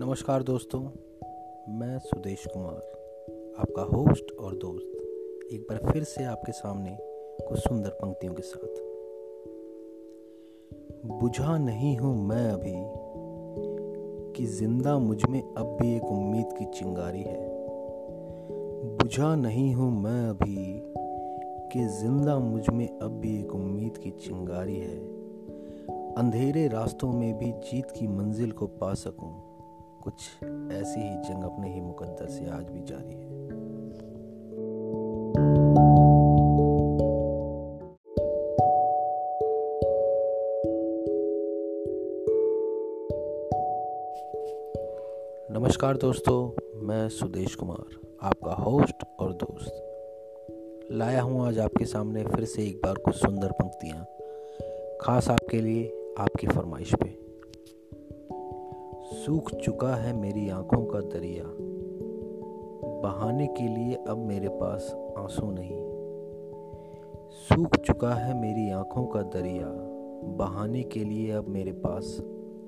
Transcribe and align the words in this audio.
नमस्कार 0.00 0.42
दोस्तों, 0.42 0.80
मैं 1.78 1.98
सुदेश 1.98 2.46
कुमार, 2.46 2.76
आपका 3.58 3.82
होस्ट 3.82 4.32
और 4.32 4.54
दोस्त, 4.54 4.92
एक 5.52 5.60
बार 5.60 5.92
फिर 5.92 6.04
से 6.04 6.24
आपके 6.24 6.52
सामने 6.52 6.96
कुछ 7.48 7.58
सुंदर 7.58 7.88
पंक्तियों 7.88 8.34
के 8.34 8.42
साथ। 8.42 8.80
बुझा 11.06 11.58
नहीं 11.58 11.96
हूँ 11.96 12.28
मैं 12.28 12.50
अभी 12.50 12.72
कि 14.36 14.46
ज़िंदा 14.46 14.98
मुझमें 14.98 15.54
अब 15.54 15.76
भी 15.80 15.96
एक 15.96 16.04
उम्मीद 16.04 16.46
की 16.58 16.64
चिंगारी 16.64 17.22
है। 17.22 17.48
बुझा 18.96 19.34
नहीं 19.34 19.74
हूँ 19.74 20.02
मैं 20.02 20.28
अभी 20.28 20.82
कि 21.72 21.86
ज़िंदा 21.88 22.38
मुझमें 22.38 22.98
अब 22.98 23.10
भी 23.10 23.40
एक 23.40 23.54
उम्मीद 23.54 23.96
की 23.96 24.10
चिंगारी 24.10 24.76
है। 24.76 24.98
अंधेरे 26.14 26.68
रास्तों 26.68 27.12
में 27.12 27.38
भी 27.38 27.52
जीत 27.52 27.90
की 27.90 28.06
मंजिल 28.06 28.52
को 28.52 28.66
पा 28.66 28.94
सकूँ। 28.94 29.49
कुछ 30.02 30.14
ऐसी 30.72 31.00
ही 31.00 31.16
जंग 31.16 31.44
अपने 31.44 31.72
ही 31.74 31.80
मुकद्दर 31.80 32.26
से 32.26 32.46
आज 32.50 32.70
भी 32.70 32.80
जारी 32.82 33.14
है। 33.14 33.28
नमस्कार 45.50 45.96
दोस्तों, 45.96 46.38
मैं 46.86 47.08
सुदेश 47.08 47.54
कुमार, 47.54 47.98
आपका 48.22 48.52
होस्ट 48.52 49.04
और 49.20 49.32
दोस्त। 49.32 50.88
लाया 50.92 51.22
हूँ 51.22 51.46
आज 51.46 51.58
आपके 51.58 51.84
सामने 51.84 52.24
फिर 52.24 52.44
से 52.44 52.62
एक 52.62 52.76
बार 52.76 52.94
कुछ 52.94 53.14
सुंदर 53.14 53.52
पंक्तियाँ, 53.52 54.04
खास 55.00 55.28
आपके 55.28 55.60
लिए, 55.60 56.14
आपकी 56.18 56.46
फरमाइश 56.46 56.94
पे। 56.94 57.29
सूख 59.30 59.54
चुका 59.54 59.94
है 59.96 60.12
मेरी 60.12 60.48
आँखों 60.48 60.84
का 60.84 61.00
दरिया। 61.00 61.44
बहाने 63.02 63.46
के 63.46 63.68
लिए 63.68 63.94
अब 63.94 64.18
मेरे 64.18 64.48
पास 64.48 64.94
आँसू 65.18 65.50
नहीं। 65.50 65.76
सूख 67.30 67.76
चुका 67.76 68.14
है 68.14 68.40
मेरी 68.40 68.70
आँखों 68.70 69.06
का 69.06 69.22
दरिया। 69.22 69.66
बहाने 70.36 70.82
के 70.82 71.04
लिए 71.04 71.30
अब 71.30 71.48
मेरे 71.48 71.72
पास 71.72 72.22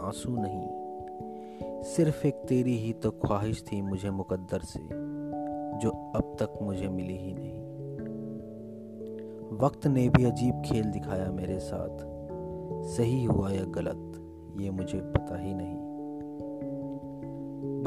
आँसू 0.00 0.36
नहीं। 0.38 1.82
सिर्फ़ 1.82 2.26
एक 2.26 2.34
तेरी 2.34 2.76
ही 2.76 2.92
तो 2.92 3.10
ख्वाहिश 3.10 3.64
थी 3.72 3.82
मुझे 3.82 4.10
मुकद्दर 4.10 4.58
से, 4.58 4.80
जो 5.78 5.90
अब 5.90 6.36
तक 6.42 6.58
मुझे 6.62 6.88
मिली 6.88 7.16
ही 7.16 7.34
नहीं। 7.34 7.58
वक्त 9.58 9.86
ने 9.86 10.08
भी 10.08 10.24
अजीब 10.24 10.62
खेल 10.66 10.84
दिखाया 10.84 11.30
मेरे 11.30 11.58
साथ। 11.58 11.98
सही 12.84 13.24
हुआ 13.24 13.50
या 13.50 13.64
गलत, 13.64 14.30
ये 14.60 14.70
मुझे 14.70 15.00
पता 15.00 15.38
ही 15.38 15.54
नहीं। 15.54 15.87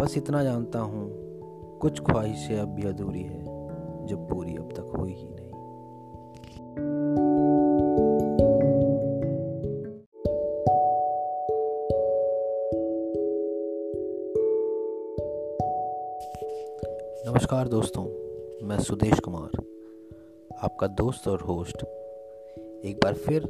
बस 0.02 0.18
इतना 0.18 0.44
जानता 0.44 0.80
हूँ, 0.80 1.10
कुछ 1.80 2.00
ख्वाहिशें 2.00 2.60
अब 2.60 2.68
भी 2.68 2.88
अधूरी 2.88 3.22
है, 3.22 3.40
जो 4.06 4.18
पूरी 4.18 4.56
अब 4.56 4.70
तक 4.72 4.94
हुई 4.98 5.14
ही 5.14 5.28
नहीं। 5.30 5.52
नमस्कार 17.32 17.68
दोस्तों, 17.68 18.04
मैं 18.68 18.80
सुदेश 18.80 19.20
कुमार, 19.20 19.62
आपका 20.64 20.88
दोस्त 20.88 21.28
और 21.28 21.42
होस्ट। 21.42 21.84
एक 22.86 23.00
बार 23.04 23.14
फिर 23.14 23.44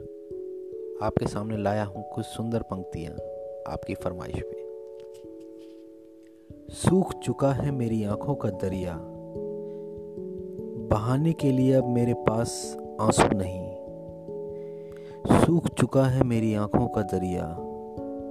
आपके 1.04 1.28
सामने 1.28 1.58
लाया 1.58 1.84
हूँ 1.84 2.04
कुछ 2.16 2.26
सुंदर 2.26 2.62
पंक्तियाँ 2.62 3.14
आपकी 3.74 3.96
फरमाइश 3.96 4.42
पे 4.42 4.71
सूख 6.72 7.14
चुका 7.14 7.54
है 7.54 7.72
मेरी 7.72 8.04
आँखों 8.04 8.36
का 8.36 8.50
दरिया। 8.50 8.98
बहाने 10.92 11.34
के 11.34 11.52
लिए 11.52 11.74
अब 11.74 11.86
मेरे 11.86 12.14
पास 12.14 12.78
आँसू 13.02 13.24
नहीं। 13.34 13.72
सूख 15.46 15.68
चुका 15.68 16.06
है 16.06 16.24
मेरी 16.24 16.54
आँखों 16.54 16.88
का 16.88 17.02
दरिया 17.02 17.58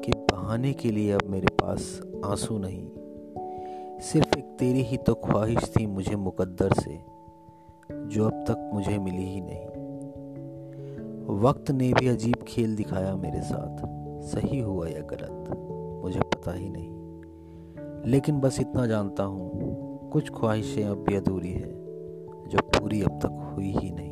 कि 0.05 0.13
बहाने 0.13 0.73
के 0.73 0.91
लिए 0.91 1.13
अब 1.13 1.23
मेरे 1.27 1.47
पास 1.47 2.03
आँसू 2.25 2.59
नहीं। 2.59 2.89
सिर्फ़ 3.99 4.39
एक 4.39 4.45
तेरी 4.45 4.83
ही 4.83 4.97
तो 4.97 5.15
ख्वाहिश 5.15 5.73
थी 5.77 5.87
मुझे 5.87 6.17
मुकद्दर 6.17 6.73
से, 6.73 6.99
जो 8.07 8.25
अब 8.25 8.45
तक 8.49 8.71
मुझे 8.75 8.99
मिली 8.99 9.25
ही 9.25 9.41
नहीं। 9.41 9.67
वक्त 11.41 11.71
ने 11.71 11.93
भी 11.93 12.09
अजीब 12.09 12.37
खेल 12.49 12.77
दिखाया 12.77 13.17
मेरे 13.17 13.41
साथ। 13.41 13.87
सही 14.23 14.61
हुआ 14.61 14.89
या 14.89 15.01
गलत, 15.01 15.57
मुझे 16.05 16.21
पता 16.21 16.53
ही 16.53 16.69
नहीं। 16.69 17.10
लेकिन 18.07 18.41
बस 18.41 18.61
इतना 18.61 18.87
जानता 18.87 19.23
हूँ, 19.23 20.11
कुछ 20.11 20.31
ख्वाहिशें 20.31 20.85
अब 20.85 21.05
भी 21.09 21.17
अधूरी 21.17 21.53
हैं, 21.53 21.73
जो 22.49 22.59
पूरी 22.59 23.03
अब 23.03 23.19
तक 23.19 23.53
हुई 23.55 23.73
ही 23.79 23.91
नहीं। 23.91 24.10